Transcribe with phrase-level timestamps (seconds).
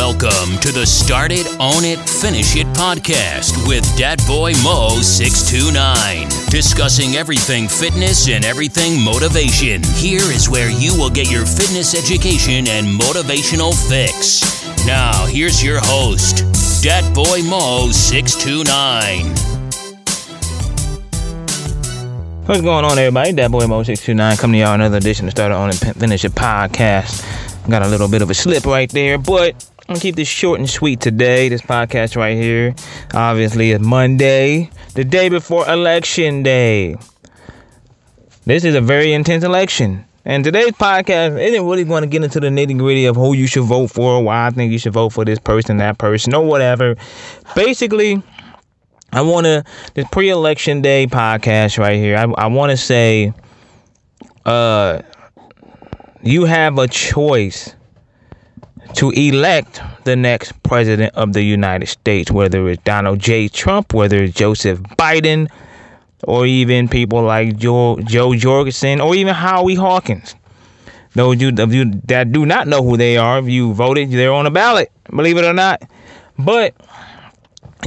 [0.00, 6.26] Welcome to the Start It, Own It, Finish It podcast with Dat Boy Mo 629.
[6.48, 9.82] Discussing everything fitness and everything motivation.
[10.00, 14.40] Here is where you will get your fitness education and motivational fix.
[14.86, 16.48] Now, here's your host,
[16.82, 19.36] Dat Boy Mo 629.
[22.48, 23.32] What's going on, everybody?
[23.32, 26.24] Dat Boy Mo 629 coming to y'all another edition of Start It, Own It, Finish
[26.24, 27.20] It podcast.
[27.68, 29.54] Got a little bit of a slip right there, but
[29.90, 31.48] I'm gonna keep this short and sweet today.
[31.48, 32.76] This podcast right here,
[33.12, 36.94] obviously, is Monday, the day before election day.
[38.44, 40.04] This is a very intense election.
[40.24, 43.48] And today's podcast isn't really going to get into the nitty gritty of who you
[43.48, 46.46] should vote for, why I think you should vote for this person, that person, or
[46.46, 46.94] whatever.
[47.56, 48.22] Basically,
[49.12, 53.34] I want to, this pre election day podcast right here, I, I want to say,
[54.46, 55.02] uh,
[56.22, 57.74] you have a choice
[59.00, 63.48] to elect the next president of the United States, whether it's Donald J.
[63.48, 65.48] Trump, whether it's Joseph Biden,
[66.24, 70.36] or even people like Joe, Jo Jorgensen, or even Howie Hawkins.
[71.14, 74.44] Those of you that do not know who they are, if you voted, they're on
[74.44, 75.80] the ballot, believe it or not.
[76.38, 76.74] But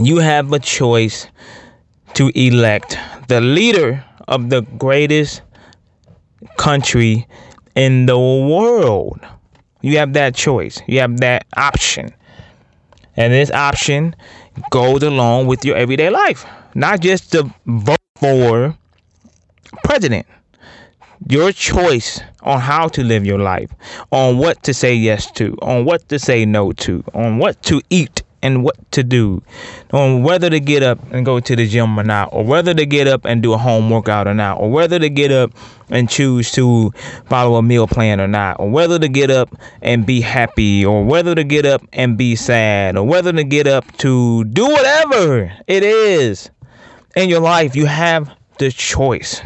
[0.01, 1.27] you have a choice
[2.15, 5.43] to elect the leader of the greatest
[6.57, 7.27] country
[7.75, 9.19] in the world.
[9.83, 10.81] You have that choice.
[10.87, 12.09] You have that option.
[13.15, 14.15] And this option
[14.69, 16.45] goes along with your everyday life.
[16.75, 18.75] Not just to vote for
[19.83, 20.25] president.
[21.29, 23.71] Your choice on how to live your life,
[24.11, 27.81] on what to say yes to, on what to say no to, on what to
[27.89, 29.41] eat and what to do,
[29.91, 32.85] on whether to get up and go to the gym or not, or whether to
[32.85, 35.51] get up and do a home workout or not, or whether to get up
[35.89, 36.91] and choose to
[37.25, 39.49] follow a meal plan or not, or whether to get up
[39.81, 43.65] and be happy, or whether to get up and be sad, or whether to get
[43.65, 46.51] up to do whatever it is
[47.15, 47.75] in your life.
[47.75, 49.41] You have the choice.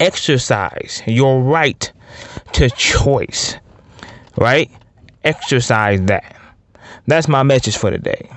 [0.00, 1.92] Exercise your right
[2.52, 3.56] to choice,
[4.36, 4.70] right?
[5.24, 6.36] Exercise that.
[7.06, 8.28] That's my message for today.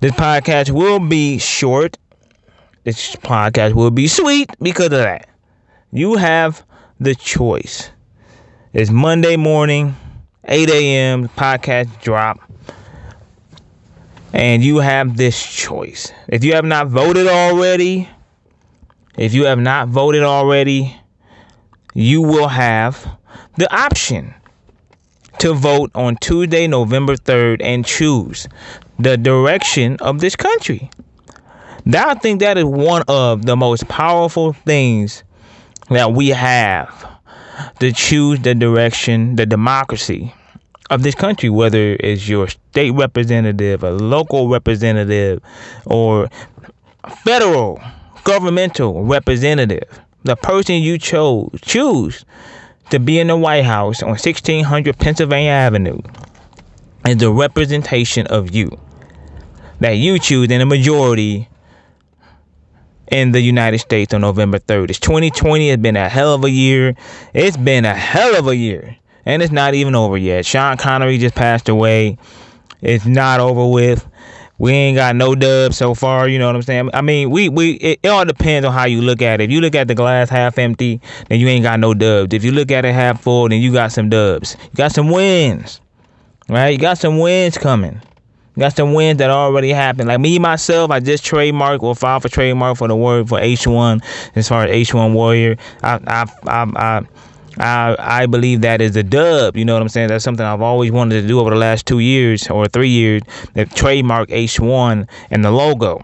[0.00, 1.98] This podcast will be short.
[2.84, 5.28] This podcast will be sweet because of that.
[5.92, 6.64] You have
[7.00, 7.90] the choice.
[8.72, 9.96] It's Monday morning,
[10.44, 11.28] 8 a.m.
[11.30, 12.38] Podcast drop.
[14.32, 16.12] And you have this choice.
[16.28, 18.08] If you have not voted already,
[19.18, 20.96] if you have not voted already,
[21.92, 23.18] you will have
[23.56, 24.32] the option
[25.40, 28.46] to vote on Tuesday, November 3rd, and choose
[28.98, 30.90] the direction of this country.
[31.86, 35.24] That I think that is one of the most powerful things
[35.88, 37.08] that we have
[37.78, 40.34] to choose the direction, the democracy
[40.90, 45.40] of this country, whether it's your state representative, a local representative,
[45.86, 46.28] or
[47.24, 47.80] federal
[48.24, 50.00] governmental representative.
[50.24, 52.26] The person you chose choose
[52.90, 56.00] to be in the White House on 1600 Pennsylvania Avenue
[57.06, 58.70] is the representation of you
[59.80, 61.48] that you choose in a majority
[63.10, 64.90] in the United States on November 3rd.
[64.90, 66.94] It's 2020 It's been a hell of a year.
[67.32, 68.96] It's been a hell of a year.
[69.24, 70.46] And it's not even over yet.
[70.46, 72.18] Sean Connery just passed away.
[72.80, 74.06] It's not over with.
[74.60, 76.90] We ain't got no dubs so far, you know what I'm saying?
[76.92, 79.44] I mean, we we it, it, all depends on how you look at it.
[79.44, 81.00] If you look at the glass half empty,
[81.30, 82.34] then you ain't got no dubs.
[82.34, 84.58] If you look at it half full, then you got some dubs.
[84.62, 85.80] You got some wins.
[86.46, 86.68] Right?
[86.68, 88.02] You got some wins coming.
[88.54, 90.08] You got some wins that already happened.
[90.08, 94.04] Like me myself, I just trademarked or filed for trademark for the word for H1
[94.34, 95.56] as far as H1 Warrior.
[95.82, 97.06] I I I, I
[97.60, 99.56] I I believe that is a dub.
[99.56, 100.08] You know what I'm saying?
[100.08, 103.22] That's something I've always wanted to do over the last two years or three years.
[103.54, 106.00] That trademark H1 and the logo.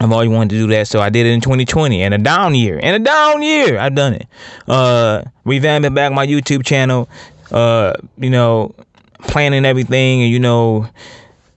[0.00, 2.02] I've always wanted to do that, so I did it in 2020.
[2.02, 4.26] And a down year, and a down year, I've done it.
[4.66, 7.08] Uh, revamping back my YouTube channel.
[7.52, 8.74] Uh, you know,
[9.20, 10.88] planning everything, and you know,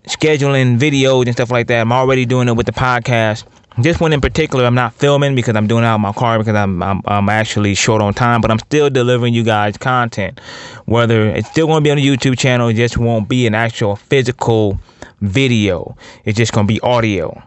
[0.07, 1.79] scheduling videos and stuff like that.
[1.81, 3.45] I'm already doing it with the podcast.
[3.77, 6.37] This one in particular, I'm not filming because I'm doing it out of my car
[6.37, 10.39] because I'm, I'm I'm actually short on time, but I'm still delivering you guys content.
[10.85, 13.53] Whether it's still going to be on the YouTube channel, it just won't be an
[13.53, 14.79] actual physical
[15.19, 15.97] video.
[16.23, 17.41] It's just going to be audio.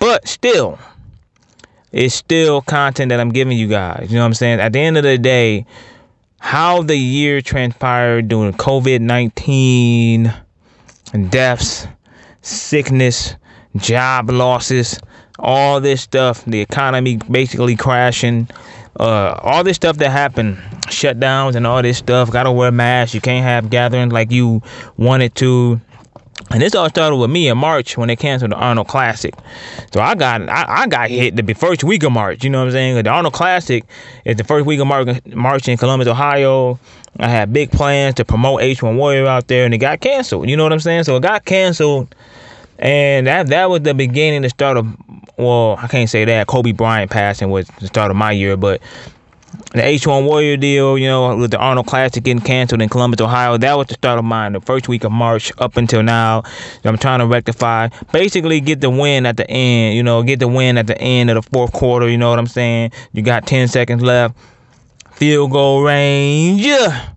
[0.00, 0.78] But still,
[1.92, 4.06] it's still content that I'm giving you guys.
[4.08, 4.60] You know what I'm saying?
[4.60, 5.66] At the end of the day,
[6.38, 10.32] how the year transpired during COVID 19
[11.28, 11.86] deaths,
[12.40, 13.36] sickness,
[13.76, 14.98] job losses
[15.38, 18.48] all this stuff, the economy basically crashing,
[18.98, 20.56] uh, all this stuff that happened,
[20.86, 22.30] shutdowns and all this stuff.
[22.30, 23.14] Gotta wear masks.
[23.14, 24.62] You can't have gatherings like you
[24.96, 25.80] wanted to.
[26.50, 29.34] And this all started with me in March when they canceled the Arnold Classic.
[29.92, 32.44] So I got I, I got hit the first week of March.
[32.44, 33.02] You know what I'm saying?
[33.02, 33.84] The Arnold Classic
[34.24, 36.78] is the first week of March, March in Columbus, Ohio.
[37.18, 40.48] I had big plans to promote H1 Warrior out there, and it got canceled.
[40.48, 41.04] You know what I'm saying?
[41.04, 42.14] So it got canceled,
[42.78, 44.86] and that that was the beginning, the start of
[45.36, 46.46] well, I can't say that.
[46.46, 48.80] Kobe Bryant passing was the start of my year, but
[49.72, 53.56] the H1 Warrior deal, you know, with the Arnold Classic getting canceled in Columbus, Ohio,
[53.58, 54.52] that was the start of mine.
[54.52, 56.42] The first week of March up until now,
[56.84, 57.88] I'm trying to rectify.
[58.12, 61.30] Basically, get the win at the end, you know, get the win at the end
[61.30, 62.92] of the fourth quarter, you know what I'm saying?
[63.12, 64.36] You got 10 seconds left,
[65.12, 67.10] field goal range, yeah,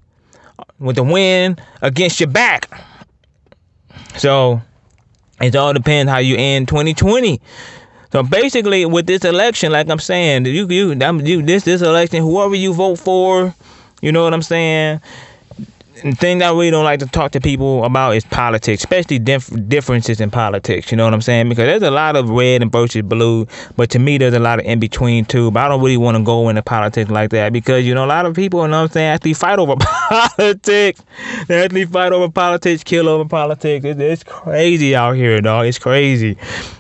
[0.79, 2.69] with the win against your back.
[4.17, 4.61] So,
[5.41, 7.41] it all depends how you end 2020.
[8.11, 12.55] So basically, with this election, like I'm saying, you you, you this this election, whoever
[12.55, 13.53] you vote for,
[14.01, 15.01] you know what I'm saying.
[15.99, 19.67] Thing that I really don't like to talk to people about is politics, especially dif-
[19.67, 20.91] differences in politics.
[20.91, 21.49] You know what I'm saying?
[21.49, 24.59] Because there's a lot of red and versus blue, but to me, there's a lot
[24.59, 25.51] of in between too.
[25.51, 28.07] But I don't really want to go into politics like that because you know a
[28.07, 31.01] lot of people, you know what I'm saying, actually fight over politics.
[31.47, 33.85] They actually fight over politics, kill over politics.
[33.85, 35.65] It's, it's crazy out here, dog.
[35.65, 36.37] It's crazy.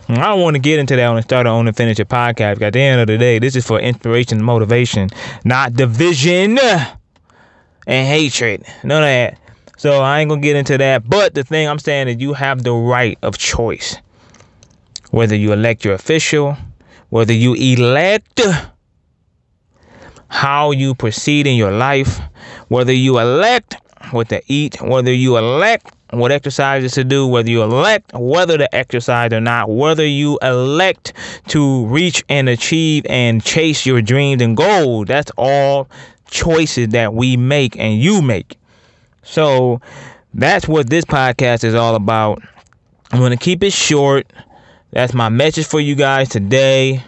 [0.07, 2.61] I don't want to get into that on the start on the finish a podcast.
[2.61, 5.09] At the end of the day, this is for inspiration and motivation,
[5.43, 6.57] not division
[7.87, 8.65] and hatred.
[8.83, 9.39] None of that.
[9.77, 11.07] So I ain't gonna get into that.
[11.09, 13.95] But the thing I'm saying is you have the right of choice.
[15.11, 16.57] Whether you elect your official,
[17.09, 18.41] whether you elect
[20.27, 22.19] how you proceed in your life,
[22.67, 23.75] whether you elect
[24.11, 28.75] what to eat, whether you elect what exercises to do, whether you elect whether to
[28.75, 31.13] exercise or not, whether you elect
[31.47, 35.07] to reach and achieve and chase your dreams and goals.
[35.07, 35.87] That's all
[36.29, 38.57] choices that we make and you make.
[39.23, 39.81] So
[40.33, 42.41] that's what this podcast is all about.
[43.11, 44.31] I'm going to keep it short.
[44.91, 47.03] That's my message for you guys today.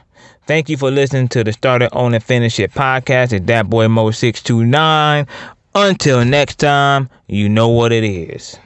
[0.48, 3.34] Thank you for listening to the Start It Own and Finish It podcast.
[3.34, 5.28] It's Dat Boy Mo 629.
[5.74, 8.58] Until next time, you know what it is.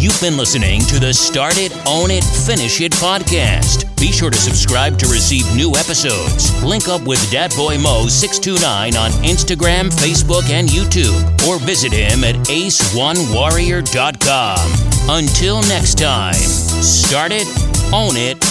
[0.00, 3.94] You've been listening to the Start It, Own It, Finish It podcast.
[4.00, 6.50] Be sure to subscribe to receive new episodes.
[6.64, 14.72] Link up with Boy Mo629 on Instagram, Facebook, and YouTube, or visit him at ace1warrior.com.
[15.10, 17.46] Until next time, start it,
[17.92, 18.42] own it,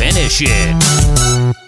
[0.00, 1.67] finish it.